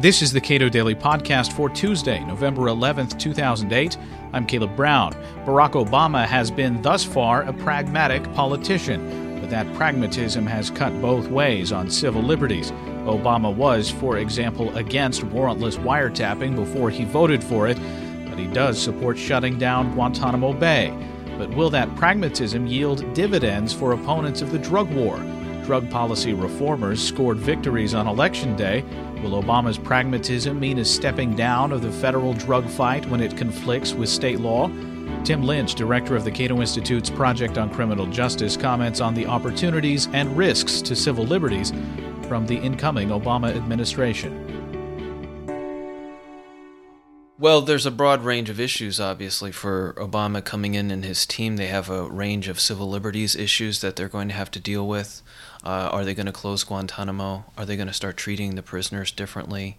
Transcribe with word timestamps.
This 0.00 0.22
is 0.22 0.32
the 0.32 0.40
Cato 0.40 0.68
Daily 0.68 0.96
Podcast 0.96 1.52
for 1.52 1.70
Tuesday, 1.70 2.18
November 2.24 2.62
11th, 2.62 3.16
2008. 3.16 3.96
I'm 4.32 4.44
Caleb 4.44 4.74
Brown. 4.74 5.12
Barack 5.46 5.72
Obama 5.72 6.26
has 6.26 6.50
been 6.50 6.82
thus 6.82 7.04
far 7.04 7.42
a 7.42 7.52
pragmatic 7.52 8.24
politician, 8.34 9.40
but 9.40 9.50
that 9.50 9.72
pragmatism 9.74 10.46
has 10.46 10.68
cut 10.68 11.00
both 11.00 11.28
ways 11.28 11.70
on 11.70 11.88
civil 11.88 12.22
liberties. 12.22 12.72
Obama 13.06 13.54
was, 13.54 13.88
for 13.88 14.18
example, 14.18 14.76
against 14.76 15.22
warrantless 15.26 15.78
wiretapping 15.78 16.56
before 16.56 16.90
he 16.90 17.04
voted 17.04 17.42
for 17.42 17.68
it, 17.68 17.78
but 18.28 18.36
he 18.36 18.48
does 18.48 18.82
support 18.82 19.16
shutting 19.16 19.58
down 19.58 19.94
Guantanamo 19.94 20.54
Bay. 20.54 20.92
But 21.38 21.50
will 21.50 21.70
that 21.70 21.94
pragmatism 21.94 22.66
yield 22.66 23.14
dividends 23.14 23.72
for 23.72 23.92
opponents 23.92 24.42
of 24.42 24.50
the 24.50 24.58
drug 24.58 24.90
war? 24.90 25.16
Drug 25.64 25.88
policy 25.88 26.34
reformers 26.34 27.02
scored 27.02 27.38
victories 27.38 27.94
on 27.94 28.06
Election 28.06 28.54
Day. 28.54 28.84
Will 29.24 29.42
Obama's 29.42 29.78
pragmatism 29.78 30.60
mean 30.60 30.80
a 30.80 30.84
stepping 30.84 31.34
down 31.34 31.72
of 31.72 31.80
the 31.80 31.90
federal 31.90 32.34
drug 32.34 32.68
fight 32.68 33.08
when 33.08 33.22
it 33.22 33.34
conflicts 33.38 33.94
with 33.94 34.10
state 34.10 34.38
law? 34.38 34.68
Tim 35.24 35.42
Lynch, 35.42 35.74
director 35.74 36.14
of 36.14 36.24
the 36.24 36.30
Cato 36.30 36.60
Institute's 36.60 37.08
Project 37.08 37.56
on 37.56 37.70
Criminal 37.70 38.04
Justice, 38.04 38.54
comments 38.54 39.00
on 39.00 39.14
the 39.14 39.24
opportunities 39.26 40.08
and 40.12 40.36
risks 40.36 40.82
to 40.82 40.94
civil 40.94 41.24
liberties 41.24 41.72
from 42.28 42.46
the 42.46 42.56
incoming 42.56 43.08
Obama 43.08 43.56
administration. 43.56 44.63
Well, 47.44 47.60
there's 47.60 47.84
a 47.84 47.90
broad 47.90 48.24
range 48.24 48.48
of 48.48 48.58
issues, 48.58 48.98
obviously, 48.98 49.52
for 49.52 49.92
Obama 49.98 50.42
coming 50.42 50.74
in 50.74 50.90
and 50.90 51.04
his 51.04 51.26
team. 51.26 51.58
They 51.58 51.66
have 51.66 51.90
a 51.90 52.08
range 52.08 52.48
of 52.48 52.58
civil 52.58 52.88
liberties 52.88 53.36
issues 53.36 53.82
that 53.82 53.96
they're 53.96 54.08
going 54.08 54.28
to 54.28 54.34
have 54.34 54.50
to 54.52 54.58
deal 54.58 54.88
with. 54.88 55.20
Uh, 55.62 55.90
are 55.92 56.06
they 56.06 56.14
going 56.14 56.24
to 56.24 56.32
close 56.32 56.64
Guantanamo? 56.64 57.44
Are 57.58 57.66
they 57.66 57.76
going 57.76 57.88
to 57.88 57.92
start 57.92 58.16
treating 58.16 58.54
the 58.54 58.62
prisoners 58.62 59.10
differently? 59.10 59.76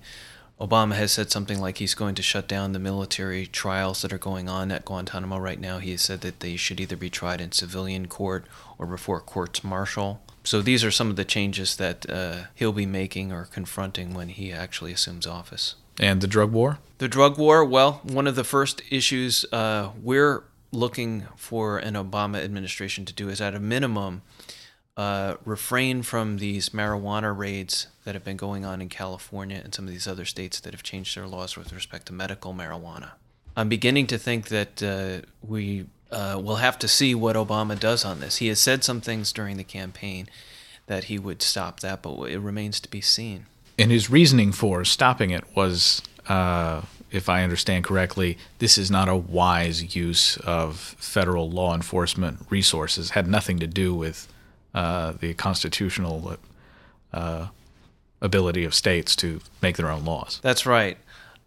Obama 0.62 0.94
has 0.94 1.12
said 1.12 1.32
something 1.32 1.60
like 1.60 1.80
he's 1.80 1.96
going 1.96 2.13
to 2.13 2.21
shut 2.21 2.48
down 2.48 2.74
the 2.74 2.77
military 2.77 3.48
trials 3.48 4.04
that 4.04 4.13
are 4.13 4.20
going 4.20 4.48
on 4.48 4.71
at 4.71 4.86
Guantanamo 4.86 5.40
right 5.40 5.60
now. 5.60 5.80
He 5.80 5.90
has 5.90 6.04
said 6.04 6.21
that 6.21 6.41
they 6.41 6.58
should 6.58 6.80
either 6.80 6.96
be 6.96 7.10
tried 7.10 7.41
in 7.41 7.52
civilian 7.52 8.08
court 8.08 8.46
or 8.77 8.86
before 8.86 9.21
courts 9.21 9.63
martial. 9.63 10.21
So 10.43 10.62
these 10.62 10.84
are 10.84 10.91
some 10.91 11.10
of 11.10 11.16
the 11.16 11.26
changes 11.26 11.77
that 11.77 12.08
uh, 12.08 12.43
he'll 12.54 12.74
be 12.74 12.86
making 12.86 13.32
or 13.32 13.46
confronting 13.46 14.13
when 14.13 14.30
he 14.30 14.54
actually 14.54 14.93
assumes 14.93 15.26
office. 15.26 15.74
And 15.99 16.21
the 16.21 16.27
drug 16.27 16.51
war? 16.51 16.79
The 16.98 17.07
drug 17.07 17.38
war, 17.38 17.63
well, 17.63 18.01
one 18.04 18.27
of 18.27 18.35
the 18.35 18.43
first 18.43 18.82
issues 18.90 19.46
uh, 19.51 19.91
we're 20.02 20.43
looking 20.71 21.26
for 21.35 21.77
an 21.77 21.93
Obama 21.93 22.43
administration 22.43 23.05
to 23.05 23.13
do 23.13 23.29
is, 23.29 23.41
at 23.41 23.55
a 23.55 23.60
minimum, 23.60 24.21
uh, 24.98 25.35
refrain 25.43 26.04
from 26.04 26.37
these 26.37 26.70
marijuana 26.70 27.37
raids 27.37 27.87
that 28.04 28.15
have 28.15 28.24
been 28.24 28.37
going 28.37 28.63
on 28.63 28.82
in 28.82 28.90
California 28.90 29.60
and 29.63 29.74
some 29.74 29.85
of 29.85 29.91
these 29.91 30.07
other 30.07 30.26
states 30.26 30.60
that 30.62 30.74
have 30.74 30.84
changed 30.84 31.15
their 31.18 31.27
laws 31.27 31.57
with 31.57 31.74
respect 31.74 32.05
to 32.05 32.13
medical 32.13 32.54
marijuana. 32.54 33.12
I'm 33.57 33.70
beginning 33.70 34.07
to 34.07 34.18
think 34.18 34.49
that 34.49 34.84
uh, 34.84 35.26
we 35.41 35.87
uh, 36.12 36.40
will 36.41 36.57
have 36.57 36.80
to 36.80 36.87
see 36.87 37.15
what 37.15 37.35
Obama 37.35 37.77
does 37.80 38.05
on 38.05 38.20
this. 38.20 38.37
He 38.37 38.48
has 38.48 38.59
said 38.59 38.84
some 38.84 39.02
things 39.02 39.34
during 39.34 39.57
the 39.57 39.63
campaign 39.63 40.27
that 40.87 41.05
he 41.05 41.18
would 41.18 41.41
stop 41.41 41.80
that, 41.82 42.02
but 42.02 42.15
it 42.30 42.40
remains 42.40 42.80
to 42.82 42.90
be 42.90 43.02
seen 43.02 43.48
and 43.77 43.91
his 43.91 44.09
reasoning 44.09 44.51
for 44.51 44.85
stopping 44.85 45.31
it 45.31 45.43
was, 45.55 46.01
uh, 46.27 46.81
if 47.12 47.29
I 47.29 47.43
understand 47.43 47.84
correctly, 47.84 48.37
this 48.59 48.77
is 48.77 48.90
not 48.90 49.07
a 49.07 49.15
wise 49.15 49.95
use 49.95 50.37
of 50.37 50.77
federal 50.77 51.49
law 51.49 51.73
enforcement 51.73 52.40
resources. 52.49 53.12
Had 53.12 53.27
nothing 53.27 53.59
to 53.59 53.68
do 53.68 53.93
with 53.93 54.31
uh, 54.73 55.13
the 55.13 55.34
constitutional 55.34 56.37
uh, 57.13 57.48
ability 58.21 58.63
of 58.63 58.73
states 58.73 59.15
to 59.18 59.40
make 59.62 59.77
their 59.77 59.90
own 59.90 60.05
laws. 60.05 60.40
That's 60.41 60.65
right. 60.65 60.98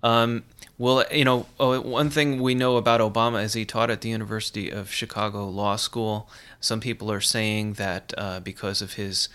Um, 0.03 0.45
well, 0.79 1.05
you 1.11 1.25
know, 1.25 1.47
one 1.59 2.09
thing 2.09 2.41
we 2.41 2.55
know 2.55 2.77
about 2.77 3.01
Obama 3.01 3.43
is 3.43 3.55
he 3.55 3.65
taught 3.65 3.91
at 3.91 4.01
the 4.01 4.09
University 4.09 4.71
of 4.71 4.93
Chicago 4.93 5.49
Law 5.49 5.75
School. 5.75 6.31
Some 6.61 6.79
people 6.81 7.11
are 7.11 7.21
saying 7.21 7.75
that 7.75 8.15
uh, 8.17 8.39
because 8.41 8.81
of 8.81 8.93
his 8.93 9.29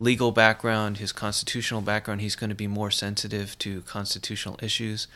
legal 0.00 0.32
background, 0.32 0.98
his 0.98 1.12
constitutional 1.12 1.80
background, 1.80 2.20
he's 2.20 2.36
going 2.36 2.50
to 2.50 2.56
be 2.56 2.66
more 2.66 2.90
sensitive 2.90 3.58
to 3.58 3.82
constitutional 3.82 4.58
issues. 4.62 5.08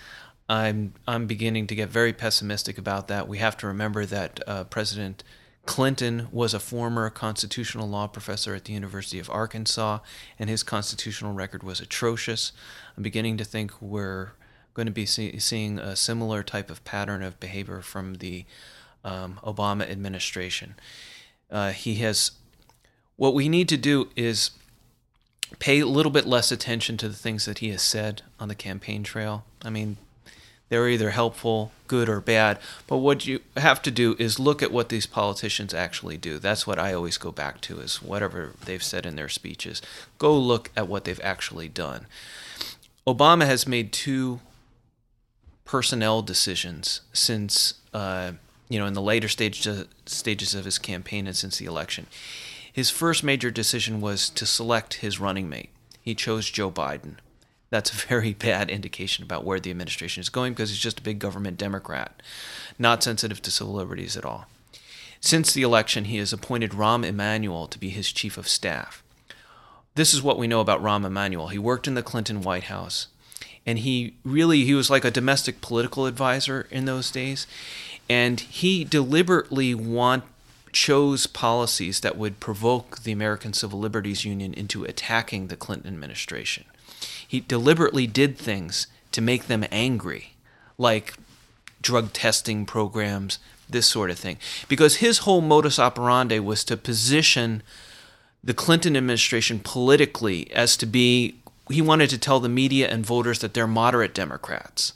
I'm 0.48 0.94
I'm 1.06 1.26
beginning 1.26 1.66
to 1.68 1.74
get 1.74 1.88
very 1.88 2.12
pessimistic 2.12 2.78
about 2.78 3.08
that. 3.08 3.28
We 3.28 3.38
have 3.38 3.56
to 3.58 3.66
remember 3.66 4.04
that 4.06 4.40
uh, 4.46 4.64
President 4.64 5.22
Clinton 5.64 6.26
was 6.32 6.52
a 6.52 6.60
former 6.60 7.08
constitutional 7.08 7.88
law 7.88 8.08
professor 8.08 8.54
at 8.54 8.64
the 8.64 8.72
University 8.72 9.20
of 9.20 9.30
Arkansas, 9.30 10.00
and 10.38 10.50
his 10.50 10.62
constitutional 10.62 11.32
record 11.32 11.62
was 11.62 11.80
atrocious. 11.80 12.52
I'm 12.96 13.02
beginning 13.02 13.36
to 13.36 13.44
think 13.44 13.80
we're 13.80 14.32
going 14.74 14.86
to 14.86 14.92
be 14.92 15.06
see, 15.06 15.38
seeing 15.38 15.78
a 15.78 15.94
similar 15.94 16.42
type 16.42 16.70
of 16.70 16.84
pattern 16.84 17.22
of 17.22 17.38
behavior 17.38 17.80
from 17.80 18.14
the 18.14 18.44
um, 19.04 19.38
Obama 19.44 19.88
administration. 19.88 20.74
Uh, 21.50 21.70
he 21.70 21.96
has. 21.96 22.32
What 23.16 23.34
we 23.34 23.48
need 23.48 23.68
to 23.68 23.76
do 23.76 24.08
is 24.16 24.50
pay 25.58 25.80
a 25.80 25.86
little 25.86 26.12
bit 26.12 26.26
less 26.26 26.52
attention 26.52 26.96
to 26.98 27.08
the 27.08 27.14
things 27.14 27.44
that 27.44 27.58
he 27.58 27.70
has 27.70 27.82
said 27.82 28.22
on 28.38 28.48
the 28.48 28.54
campaign 28.54 29.02
trail. 29.02 29.44
I 29.64 29.70
mean, 29.70 29.96
they're 30.72 30.88
either 30.88 31.10
helpful, 31.10 31.70
good, 31.86 32.08
or 32.08 32.20
bad. 32.22 32.58
But 32.86 32.96
what 32.96 33.26
you 33.26 33.40
have 33.58 33.82
to 33.82 33.90
do 33.90 34.16
is 34.18 34.40
look 34.40 34.62
at 34.62 34.72
what 34.72 34.88
these 34.88 35.04
politicians 35.04 35.74
actually 35.74 36.16
do. 36.16 36.38
That's 36.38 36.66
what 36.66 36.78
I 36.78 36.94
always 36.94 37.18
go 37.18 37.30
back 37.30 37.60
to 37.62 37.80
is 37.80 38.02
whatever 38.02 38.54
they've 38.64 38.82
said 38.82 39.04
in 39.04 39.14
their 39.14 39.28
speeches. 39.28 39.82
Go 40.16 40.34
look 40.34 40.70
at 40.74 40.88
what 40.88 41.04
they've 41.04 41.20
actually 41.22 41.68
done. 41.68 42.06
Obama 43.06 43.44
has 43.44 43.66
made 43.66 43.92
two 43.92 44.40
personnel 45.66 46.22
decisions 46.22 47.02
since, 47.12 47.74
uh, 47.92 48.32
you 48.70 48.78
know, 48.78 48.86
in 48.86 48.94
the 48.94 49.02
later 49.02 49.28
stage, 49.28 49.68
stages 50.06 50.54
of 50.54 50.64
his 50.64 50.78
campaign 50.78 51.26
and 51.26 51.36
since 51.36 51.58
the 51.58 51.66
election. 51.66 52.06
His 52.72 52.90
first 52.90 53.22
major 53.22 53.50
decision 53.50 54.00
was 54.00 54.30
to 54.30 54.46
select 54.46 54.94
his 54.94 55.20
running 55.20 55.48
mate. 55.48 55.70
He 56.00 56.14
chose 56.14 56.50
Joe 56.50 56.70
Biden. 56.70 57.16
That's 57.70 57.90
a 57.90 58.06
very 58.06 58.32
bad 58.48 58.70
indication 58.70 59.24
about 59.24 59.44
where 59.44 59.60
the 59.60 59.70
administration 59.70 60.20
is 60.20 60.28
going 60.28 60.52
because 60.52 60.70
he's 60.70 60.78
just 60.78 61.00
a 61.00 61.02
big 61.02 61.18
government 61.18 61.58
Democrat, 61.58 62.22
not 62.78 63.02
sensitive 63.02 63.42
to 63.42 63.50
civil 63.50 63.74
liberties 63.74 64.16
at 64.16 64.24
all. 64.24 64.46
Since 65.20 65.52
the 65.52 65.62
election, 65.62 66.06
he 66.06 66.16
has 66.16 66.32
appointed 66.32 66.72
Rahm 66.72 67.06
Emanuel 67.06 67.68
to 67.68 67.78
be 67.78 67.90
his 67.90 68.10
chief 68.10 68.36
of 68.36 68.48
staff. 68.48 69.04
This 69.94 70.12
is 70.12 70.22
what 70.22 70.38
we 70.38 70.48
know 70.48 70.60
about 70.60 70.82
Rahm 70.82 71.04
Emanuel. 71.04 71.48
He 71.48 71.58
worked 71.58 71.86
in 71.86 71.94
the 71.94 72.02
Clinton 72.02 72.42
White 72.42 72.64
House, 72.64 73.08
and 73.64 73.78
he 73.80 74.16
really 74.24 74.64
he 74.64 74.74
was 74.74 74.90
like 74.90 75.04
a 75.04 75.10
domestic 75.10 75.60
political 75.60 76.06
advisor 76.06 76.66
in 76.70 76.86
those 76.86 77.10
days, 77.10 77.46
and 78.08 78.40
he 78.40 78.84
deliberately 78.84 79.74
want 79.74 80.24
chose 80.72 81.26
policies 81.26 82.00
that 82.00 82.16
would 82.16 82.40
provoke 82.40 83.00
the 83.00 83.12
American 83.12 83.52
Civil 83.52 83.78
Liberties 83.78 84.24
Union 84.24 84.54
into 84.54 84.84
attacking 84.84 85.46
the 85.46 85.56
Clinton 85.56 85.92
administration. 85.92 86.64
He 87.26 87.40
deliberately 87.40 88.06
did 88.06 88.38
things 88.38 88.86
to 89.12 89.20
make 89.20 89.46
them 89.46 89.64
angry, 89.70 90.34
like 90.78 91.14
drug 91.80 92.12
testing 92.12 92.64
programs, 92.64 93.38
this 93.68 93.86
sort 93.86 94.10
of 94.10 94.18
thing. 94.18 94.38
Because 94.68 94.96
his 94.96 95.18
whole 95.18 95.40
modus 95.40 95.78
operandi 95.78 96.38
was 96.38 96.64
to 96.64 96.76
position 96.76 97.62
the 98.44 98.54
Clinton 98.54 98.96
administration 98.96 99.60
politically 99.60 100.50
as 100.52 100.76
to 100.76 100.86
be, 100.86 101.36
he 101.70 101.82
wanted 101.82 102.10
to 102.10 102.18
tell 102.18 102.40
the 102.40 102.48
media 102.48 102.88
and 102.88 103.04
voters 103.04 103.38
that 103.40 103.54
they're 103.54 103.66
moderate 103.66 104.14
Democrats. 104.14 104.94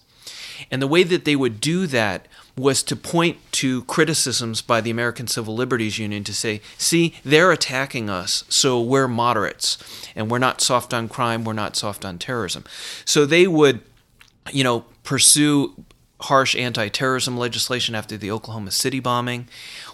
And 0.71 0.81
the 0.81 0.89
way 0.89 1.03
that 1.03 1.25
they 1.25 1.37
would 1.37 1.61
do 1.61 1.87
that 1.87 2.27
was 2.57 2.83
to 2.83 2.97
point 2.97 3.37
to 3.53 3.83
criticisms 3.85 4.63
by 4.63 4.81
the 4.81 4.91
American 4.91 5.27
Civil 5.27 5.55
Liberties 5.55 5.99
Union 5.99 6.25
to 6.25 6.33
say, 6.33 6.63
see, 6.79 7.15
they're 7.23 7.53
attacking 7.53 8.09
us, 8.09 8.45
so 8.49 8.81
we're 8.81 9.09
moderates, 9.09 9.77
and 10.15 10.31
we're 10.31 10.39
not 10.39 10.63
soft 10.63 10.95
on 10.95 11.09
crime, 11.09 11.45
we're 11.45 11.53
not 11.53 11.77
soft 11.77 12.05
on 12.05 12.19
terrorism. 12.19 12.65
So 13.05 13.27
they 13.27 13.47
would, 13.47 13.81
you 14.51 14.65
know, 14.65 14.87
pursue 15.03 15.75
harsh 16.23 16.57
anti 16.57 16.89
terrorism 16.89 17.37
legislation 17.37 17.95
after 17.95 18.17
the 18.17 18.31
Oklahoma 18.31 18.71
City 18.71 19.01
bombing. 19.01 19.49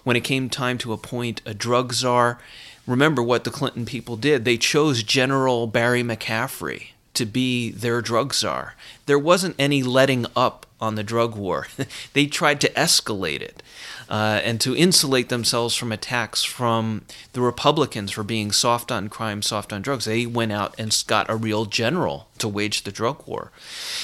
When 0.04 0.16
it 0.16 0.24
came 0.24 0.48
time 0.48 0.78
to 0.78 0.92
appoint 0.92 1.42
a 1.44 1.54
drug 1.54 1.92
czar, 1.92 2.38
remember 2.86 3.22
what 3.22 3.42
the 3.42 3.50
Clinton 3.50 3.86
people 3.86 4.16
did. 4.16 4.44
They 4.44 4.56
chose 4.56 5.02
General 5.02 5.66
Barry 5.66 6.02
McCaffrey 6.02 6.88
to 7.14 7.26
be 7.26 7.70
their 7.70 8.00
drug 8.00 8.34
czar. 8.34 8.74
There 9.06 9.18
wasn't 9.18 9.56
any 9.58 9.82
letting 9.82 10.26
up 10.36 10.66
on 10.82 10.96
the 10.96 11.04
drug 11.04 11.36
war. 11.36 11.68
they 12.12 12.26
tried 12.26 12.60
to 12.60 12.68
escalate 12.70 13.40
it 13.40 13.62
uh, 14.10 14.40
and 14.44 14.60
to 14.60 14.76
insulate 14.76 15.28
themselves 15.28 15.76
from 15.76 15.92
attacks 15.92 16.42
from 16.42 17.04
the 17.32 17.40
Republicans 17.40 18.10
for 18.10 18.24
being 18.24 18.50
soft 18.50 18.90
on 18.90 19.08
crime, 19.08 19.40
soft 19.40 19.72
on 19.72 19.80
drugs. 19.80 20.04
They 20.04 20.26
went 20.26 20.50
out 20.50 20.74
and 20.76 21.02
got 21.06 21.30
a 21.30 21.36
real 21.36 21.64
general 21.66 22.26
to 22.38 22.48
wage 22.48 22.82
the 22.82 22.90
drug 22.90 23.26
war. 23.26 23.52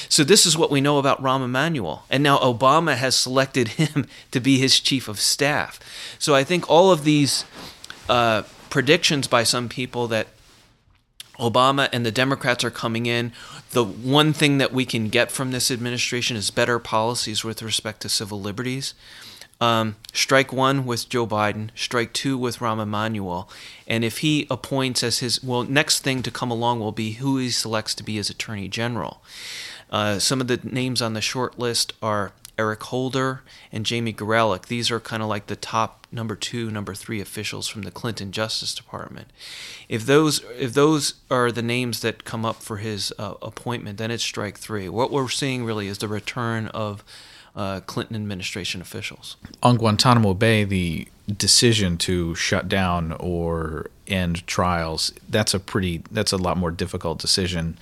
So 0.09 0.23
this 0.23 0.47
is 0.47 0.57
what 0.57 0.71
we 0.71 0.81
know 0.81 0.99
about 0.99 1.21
Rahm 1.21 1.45
Emanuel. 1.45 2.05
And 2.09 2.23
now 2.23 2.39
Obama 2.39 2.97
has 2.97 3.17
selected 3.17 3.69
him 3.81 4.07
to 4.31 4.41
be 4.41 4.59
his 4.59 4.79
chief 4.79 5.09
of 5.09 5.21
staff. 5.21 5.81
So 6.19 6.35
I 6.35 6.45
think 6.45 6.71
all 6.71 6.93
of 6.93 7.03
these 7.03 7.45
uh, 8.09 8.45
predictions 8.71 9.27
by 9.27 9.43
some 9.43 9.69
people 9.69 10.07
that 10.09 10.29
Obama 11.39 11.89
and 11.93 12.05
the 12.05 12.13
Democrats 12.13 12.65
are 12.65 12.71
coming 12.71 13.07
in. 13.07 13.33
The 13.71 13.85
one 13.85 14.33
thing 14.33 14.59
that 14.59 14.73
we 14.73 14.85
can 14.85 15.09
get 15.09 15.31
from 15.31 15.53
this 15.53 15.71
administration 15.71 16.37
is 16.37 16.51
better 16.51 16.79
policies 16.79 17.45
with 17.45 17.63
respect 17.63 18.01
to 18.03 18.09
civil 18.09 18.41
liberties. 18.41 18.95
Um, 19.61 19.97
strike 20.13 20.53
one 20.53 20.87
with 20.87 21.09
Joe 21.09 21.27
Biden, 21.27 21.71
strike 21.75 22.13
two 22.13 22.39
with 22.39 22.59
Rahm 22.59 22.81
Emanuel, 22.81 23.51
and 23.89 24.05
if 24.05 24.19
he 24.19 24.47
appoints 24.51 25.03
as 25.03 25.19
his 25.19 25.43
well, 25.43 25.65
next 25.65 26.01
thing 26.01 26.23
to 26.23 26.31
come 26.31 26.53
along 26.53 26.79
will 26.79 26.93
be 26.93 27.15
who 27.15 27.39
he 27.39 27.51
selects 27.51 27.95
to 27.97 28.05
be 28.05 28.17
his 28.17 28.31
attorney 28.31 28.69
general. 28.69 29.21
Uh, 29.91 30.21
some 30.21 30.41
of 30.41 30.47
the 30.47 30.61
names 30.63 31.03
on 31.03 31.15
the 31.15 31.21
short 31.21 31.59
list 31.59 31.93
are 32.01 32.33
Eric 32.59 32.83
Holder 32.83 33.43
and 33.71 33.87
Jamie 33.87 34.13
Gorelick. 34.13 34.67
These 34.67 34.91
are 34.91 34.99
kind 34.99 35.23
of 35.23 35.29
like 35.29 35.47
the 35.47 35.57
top 35.57 36.07
number 36.11 36.35
two, 36.35 36.71
number 36.71 36.95
three 36.95 37.21
officials 37.21 37.69
from 37.69 37.83
the 37.83 37.91
Clinton 37.91 38.33
Justice 38.33 38.75
Department. 38.75 39.29
If 39.89 40.05
those 40.05 40.43
if 40.59 40.75
those 40.75 41.15
are 41.31 41.53
the 41.53 41.63
names 41.63 42.01
that 42.01 42.25
come 42.25 42.45
up 42.45 42.57
for 42.57 42.79
his 42.79 43.13
uh, 43.19 43.35
appointment, 43.41 43.99
then 43.99 44.11
it's 44.11 44.25
strike 44.25 44.59
three. 44.59 44.89
What 44.89 45.11
we're 45.11 45.29
seeing 45.29 45.65
really 45.65 45.87
is 45.87 45.99
the 45.99 46.09
return 46.09 46.67
of 46.69 47.05
uh, 47.55 47.81
Clinton 47.81 48.17
administration 48.17 48.81
officials. 48.81 49.37
On 49.63 49.77
Guantanamo 49.77 50.35
Bay, 50.35 50.65
the 50.65 51.09
decision 51.37 51.97
to 51.99 52.35
shut 52.35 52.69
down 52.69 53.13
or 53.13 53.91
end 54.07 54.47
trials, 54.47 55.13
that's 55.29 55.55
a 55.55 55.61
pretty 55.61 56.03
that's 56.11 56.33
a 56.33 56.37
lot 56.37 56.57
more 56.57 56.71
difficult 56.71 57.19
decision 57.19 57.79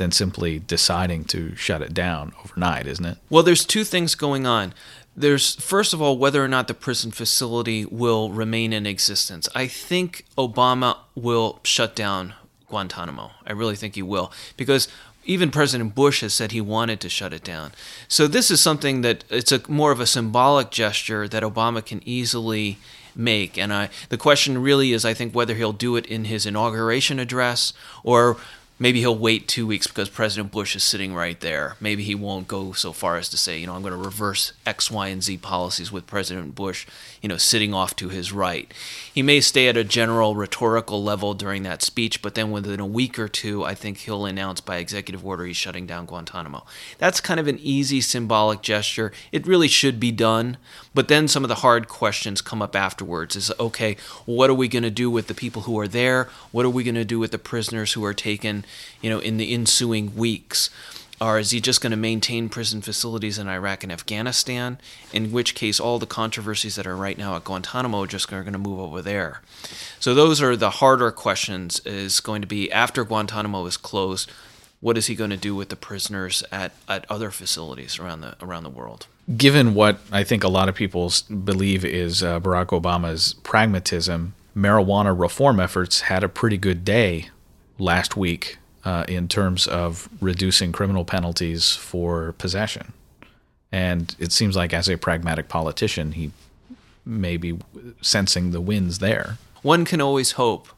than 0.00 0.10
simply 0.10 0.58
deciding 0.58 1.24
to 1.26 1.54
shut 1.56 1.82
it 1.82 1.92
down 1.92 2.32
overnight, 2.42 2.86
isn't 2.86 3.04
it? 3.04 3.18
Well, 3.28 3.42
there's 3.42 3.66
two 3.66 3.84
things 3.84 4.14
going 4.14 4.46
on. 4.46 4.72
There's 5.14 5.56
first 5.56 5.92
of 5.92 6.00
all 6.00 6.16
whether 6.16 6.42
or 6.42 6.48
not 6.48 6.68
the 6.68 6.74
prison 6.74 7.10
facility 7.10 7.84
will 7.84 8.30
remain 8.30 8.72
in 8.72 8.86
existence. 8.86 9.46
I 9.54 9.66
think 9.66 10.24
Obama 10.38 10.96
will 11.14 11.60
shut 11.64 11.94
down 11.94 12.32
Guantanamo. 12.68 13.32
I 13.46 13.52
really 13.52 13.76
think 13.76 13.94
he 13.94 14.02
will 14.02 14.32
because 14.56 14.88
even 15.26 15.50
President 15.50 15.94
Bush 15.94 16.22
has 16.22 16.32
said 16.32 16.52
he 16.52 16.62
wanted 16.62 16.98
to 17.00 17.10
shut 17.10 17.34
it 17.34 17.44
down. 17.44 17.72
So 18.08 18.26
this 18.26 18.50
is 18.50 18.58
something 18.58 19.02
that 19.02 19.24
it's 19.28 19.52
a 19.52 19.60
more 19.68 19.92
of 19.92 20.00
a 20.00 20.06
symbolic 20.06 20.70
gesture 20.70 21.28
that 21.28 21.42
Obama 21.42 21.84
can 21.84 22.00
easily 22.06 22.78
make. 23.14 23.58
And 23.58 23.70
I, 23.70 23.90
the 24.08 24.16
question 24.16 24.62
really 24.62 24.92
is, 24.92 25.04
I 25.04 25.12
think, 25.12 25.34
whether 25.34 25.54
he'll 25.54 25.74
do 25.74 25.96
it 25.96 26.06
in 26.06 26.24
his 26.24 26.46
inauguration 26.46 27.18
address 27.18 27.74
or 28.02 28.38
maybe 28.80 29.00
he'll 29.00 29.16
wait 29.16 29.46
two 29.46 29.66
weeks 29.66 29.86
because 29.86 30.08
President 30.08 30.50
Bush 30.50 30.74
is 30.74 30.82
sitting 30.82 31.14
right 31.14 31.38
there. 31.38 31.76
Maybe 31.78 32.02
he 32.02 32.14
won't 32.14 32.48
go 32.48 32.72
so 32.72 32.92
far 32.92 33.18
as 33.18 33.28
to 33.28 33.36
say, 33.36 33.58
you 33.58 33.66
know, 33.66 33.74
I'm 33.74 33.82
going 33.82 33.92
to 33.92 33.98
reverse 33.98 34.54
X, 34.64 34.90
Y, 34.90 35.08
and 35.08 35.22
Z 35.22 35.36
policies 35.36 35.92
with 35.92 36.06
President 36.06 36.54
Bush, 36.54 36.86
you 37.20 37.28
know, 37.28 37.36
sitting 37.36 37.74
off 37.74 37.94
to 37.96 38.08
his 38.08 38.32
right. 38.32 38.72
He 39.12 39.22
may 39.22 39.42
stay 39.42 39.68
at 39.68 39.76
a 39.76 39.84
general 39.84 40.34
rhetorical 40.34 41.04
level 41.04 41.34
during 41.34 41.62
that 41.64 41.82
speech, 41.82 42.22
but 42.22 42.34
then 42.34 42.50
within 42.50 42.80
a 42.80 42.86
week 42.86 43.18
or 43.18 43.28
two, 43.28 43.62
I 43.62 43.74
think 43.74 43.98
he'll 43.98 44.24
announce 44.24 44.62
by 44.62 44.78
executive 44.78 45.24
order 45.24 45.44
he's 45.44 45.56
shutting 45.58 45.86
down 45.86 46.06
Guantanamo. 46.06 46.64
That's 46.96 47.20
kind 47.20 47.38
of 47.38 47.46
an 47.46 47.58
easy 47.60 48.00
symbolic 48.00 48.62
gesture. 48.62 49.12
It 49.30 49.46
really 49.46 49.68
should 49.68 50.00
be 50.00 50.10
done, 50.10 50.56
but 50.94 51.08
then 51.08 51.28
some 51.28 51.44
of 51.44 51.48
the 51.48 51.56
hard 51.56 51.86
questions 51.86 52.40
come 52.40 52.62
up 52.62 52.74
afterwards 52.74 53.36
is 53.36 53.52
okay, 53.60 53.98
what 54.24 54.48
are 54.48 54.54
we 54.54 54.68
going 54.68 54.82
to 54.84 54.90
do 54.90 55.10
with 55.10 55.26
the 55.26 55.34
people 55.34 55.62
who 55.62 55.78
are 55.78 55.88
there? 55.88 56.28
What 56.50 56.64
are 56.64 56.70
we 56.70 56.82
going 56.82 56.94
to 56.94 57.04
do 57.04 57.18
with 57.18 57.30
the 57.30 57.38
prisoners 57.38 57.92
who 57.92 58.04
are 58.04 58.14
taken? 58.14 58.64
You 59.00 59.10
know, 59.10 59.18
in 59.18 59.36
the 59.36 59.52
ensuing 59.52 60.14
weeks? 60.14 60.70
Or 61.20 61.38
is 61.38 61.50
he 61.50 61.60
just 61.60 61.82
going 61.82 61.90
to 61.90 61.98
maintain 61.98 62.48
prison 62.48 62.80
facilities 62.80 63.38
in 63.38 63.46
Iraq 63.46 63.82
and 63.82 63.92
Afghanistan? 63.92 64.78
In 65.12 65.32
which 65.32 65.54
case, 65.54 65.78
all 65.78 65.98
the 65.98 66.06
controversies 66.06 66.76
that 66.76 66.86
are 66.86 66.96
right 66.96 67.18
now 67.18 67.36
at 67.36 67.44
Guantanamo 67.44 68.06
just 68.06 68.32
are 68.32 68.42
going 68.42 68.54
to 68.54 68.58
move 68.58 68.80
over 68.80 69.02
there. 69.02 69.42
So 69.98 70.14
those 70.14 70.40
are 70.40 70.56
the 70.56 70.70
harder 70.70 71.10
questions. 71.10 71.80
Is 71.80 72.20
going 72.20 72.40
to 72.40 72.46
be 72.46 72.72
after 72.72 73.04
Guantanamo 73.04 73.66
is 73.66 73.76
closed, 73.76 74.30
what 74.80 74.96
is 74.96 75.08
he 75.08 75.14
going 75.14 75.30
to 75.30 75.36
do 75.36 75.54
with 75.54 75.68
the 75.68 75.76
prisoners 75.76 76.42
at, 76.50 76.72
at 76.88 77.04
other 77.10 77.30
facilities 77.30 77.98
around 77.98 78.22
the 78.22 78.34
around 78.40 78.62
the 78.62 78.70
world? 78.70 79.06
Given 79.36 79.74
what 79.74 79.98
I 80.10 80.24
think 80.24 80.42
a 80.42 80.48
lot 80.48 80.70
of 80.70 80.74
people 80.74 81.12
believe 81.44 81.84
is 81.84 82.22
uh, 82.22 82.40
Barack 82.40 82.68
Obama's 82.68 83.34
pragmatism, 83.42 84.32
marijuana 84.56 85.18
reform 85.18 85.60
efforts 85.60 86.02
had 86.02 86.24
a 86.24 86.28
pretty 86.28 86.56
good 86.56 86.82
day 86.82 87.28
last 87.80 88.16
week 88.16 88.58
uh, 88.84 89.04
in 89.08 89.28
terms 89.28 89.66
of 89.66 90.08
reducing 90.20 90.72
criminal 90.72 91.04
penalties 91.04 91.74
for 91.74 92.32
possession. 92.32 92.92
And 93.72 94.14
it 94.18 94.32
seems 94.32 94.56
like, 94.56 94.74
as 94.74 94.88
a 94.88 94.96
pragmatic 94.96 95.48
politician, 95.48 96.12
he 96.12 96.32
may 97.04 97.36
be 97.36 97.58
sensing 98.00 98.50
the 98.50 98.60
winds 98.60 98.98
there. 98.98 99.38
One 99.62 99.84
can 99.84 100.00
always 100.00 100.32
hope. 100.32 100.68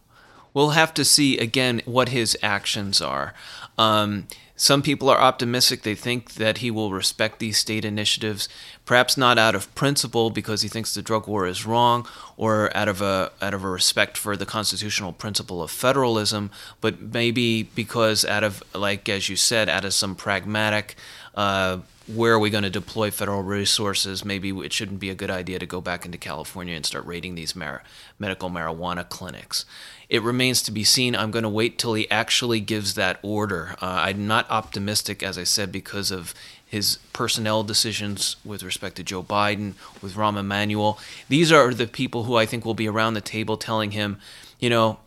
We'll 0.55 0.71
have 0.71 0.93
to 0.95 1.05
see 1.05 1.39
again 1.39 1.81
what 1.85 2.11
his 2.11 2.37
actions 2.43 3.01
are. 3.01 3.33
Um, 3.79 4.27
some 4.63 4.81
people 4.81 5.11
are 5.11 5.19
optimistic. 5.19 5.83
They 5.83 5.97
think 5.97 6.35
that 6.35 6.59
he 6.59 6.71
will 6.71 6.93
respect 6.93 7.41
these 7.41 7.59
state 7.59 7.85
initiatives, 7.85 8.49
perhaps 8.87 9.17
not 9.17 9.37
out 9.37 9.57
of 9.57 9.75
principle 9.75 10.31
because 10.31 10.63
he 10.63 10.69
thinks 10.69 10.95
the 10.95 11.03
drug 11.03 11.27
war 11.27 11.49
is 11.49 11.67
wrong, 11.67 12.07
or 12.37 12.71
out 12.77 12.87
of 12.87 13.03
a 13.03 13.33
out 13.43 13.55
of 13.55 13.65
a 13.65 13.69
respect 13.69 14.17
for 14.17 14.37
the 14.37 14.47
constitutional 14.47 15.13
principle 15.13 15.65
of 15.65 15.73
federalism, 15.73 16.49
but 16.81 17.01
maybe 17.01 17.65
because 17.65 18.25
out 18.25 18.45
of 18.45 18.63
like 18.73 19.09
as 19.09 19.29
you 19.29 19.35
said, 19.35 19.69
out 19.69 19.85
of 19.85 19.95
some 19.95 20.15
pragmatic. 20.15 20.95
Uh, 21.35 21.79
where 22.07 22.33
are 22.33 22.39
we 22.39 22.51
going 22.51 22.65
to 22.65 22.71
deploy 22.71 23.11
federal 23.11 23.43
resources? 23.43 24.25
Maybe 24.25 24.51
it 24.51 24.73
shouldn't 24.73 25.01
be 25.01 25.11
a 25.11 25.15
good 25.15 25.31
idea 25.31 25.59
to 25.59 25.67
go 25.67 25.81
back 25.81 26.05
into 26.05 26.19
California 26.19 26.75
and 26.75 26.85
start 26.85 27.07
raiding 27.07 27.35
these 27.35 27.55
mar- 27.55 27.83
medical 28.19 28.51
marijuana 28.51 29.09
clinics. 29.09 29.65
It 30.09 30.23
remains 30.23 30.63
to 30.63 30.73
be 30.73 30.85
seen. 30.85 31.15
I'm 31.15 31.31
going 31.31 31.45
to 31.45 31.49
wait 31.49 31.79
till 31.79 31.95
he 31.95 32.11
actually 32.11 32.61
gives 32.61 32.95
that 32.95 33.19
order. 33.23 33.77
Uh, 33.81 33.87
I'm 33.87 34.27
not 34.27 34.51
optimistic, 34.51 35.23
as 35.23 35.39
I 35.39 35.45
said, 35.45 35.71
because 35.71 36.11
of 36.11 36.35
his 36.67 36.99
personnel 37.13 37.63
decisions 37.63 38.37
with 38.45 38.63
respect 38.63 38.97
to 38.97 39.05
Joe 39.05 39.23
Biden, 39.23 39.75
with 40.01 40.15
Rahm 40.15 40.39
Emanuel. 40.39 40.99
These 41.29 41.53
are 41.53 41.73
the 41.73 41.87
people 41.87 42.25
who 42.25 42.37
I 42.37 42.47
think 42.47 42.65
will 42.65 42.75
be 42.75 42.89
around 42.89 43.15
the 43.15 43.21
table 43.21 43.57
telling 43.57 43.93
him, 43.93 44.19
you 44.59 44.71
know, 44.71 44.99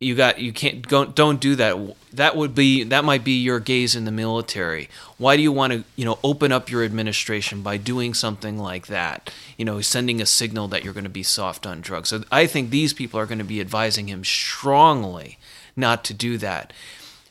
you 0.00 0.14
got 0.14 0.38
you 0.38 0.52
can't 0.52 0.86
go, 0.86 1.04
don't 1.04 1.40
do 1.40 1.54
that. 1.56 1.96
That 2.12 2.36
would 2.36 2.54
be 2.54 2.84
that 2.84 3.04
might 3.04 3.24
be 3.24 3.40
your 3.40 3.60
gays 3.60 3.94
in 3.94 4.04
the 4.04 4.12
military. 4.12 4.88
Why 5.18 5.36
do 5.36 5.42
you 5.42 5.52
want 5.52 5.72
to 5.72 5.84
you 5.96 6.04
know 6.04 6.18
open 6.22 6.52
up 6.52 6.70
your 6.70 6.84
administration 6.84 7.62
by 7.62 7.76
doing 7.76 8.12
something 8.14 8.58
like 8.58 8.88
that? 8.88 9.32
You 9.56 9.64
know 9.64 9.80
sending 9.80 10.20
a 10.20 10.26
signal 10.26 10.68
that 10.68 10.84
you're 10.84 10.92
going 10.92 11.04
to 11.04 11.10
be 11.10 11.22
soft 11.22 11.66
on 11.66 11.80
drugs. 11.80 12.10
So 12.10 12.24
i 12.30 12.46
think 12.46 12.70
these 12.70 12.92
people 12.92 13.18
are 13.18 13.26
going 13.26 13.38
to 13.38 13.44
be 13.44 13.60
advising 13.60 14.08
him 14.08 14.24
strongly 14.24 15.38
not 15.76 16.04
to 16.04 16.14
do 16.14 16.38
that. 16.38 16.72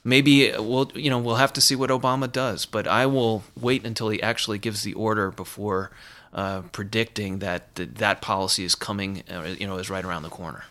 Maybe 0.03 0.51
we'll 0.57 0.91
you 0.95 1.09
know 1.09 1.19
we'll 1.19 1.35
have 1.35 1.53
to 1.53 1.61
see 1.61 1.75
what 1.75 1.89
obama 1.89 2.29
does 2.29 2.65
but 2.65 2.85
i 2.87 3.05
will 3.05 3.43
wait 3.59 3.85
until 3.85 4.09
he 4.09 4.21
actually 4.21 4.57
gives 4.57 4.83
the 4.83 4.93
order 4.95 5.31
before 5.31 5.91
uh, 6.33 6.61
predicting 6.73 7.39
that 7.39 7.73
th- 7.75 7.89
that 7.95 8.21
policy 8.21 8.65
is 8.65 8.75
coming 8.75 9.23
uh, 9.31 9.55
you 9.57 9.65
know 9.65 9.77
is 9.77 9.89
right 9.89 10.03
around 10.03 10.23
the 10.23 10.29
corner 10.29 10.65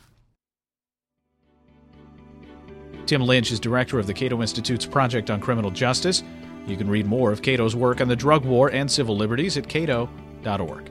Tim 3.07 3.23
Lynch 3.23 3.51
is 3.53 3.61
director 3.61 3.99
of 3.99 4.07
the 4.07 4.15
Cato 4.15 4.41
Institute's 4.41 4.87
Project 4.87 5.31
on 5.31 5.41
Criminal 5.41 5.71
Justice. 5.71 6.23
You 6.67 6.77
can 6.77 6.89
read 6.89 7.07
more 7.07 7.33
of 7.33 7.43
Cato's 7.43 7.75
work 7.75 8.01
on 8.01 8.09
the 8.09 8.17
drug 8.17 8.45
war 8.45 8.71
and 8.71 8.91
civil 8.91 9.17
liberties 9.17 9.57
at 9.57 9.69
cato.org. 9.69 10.91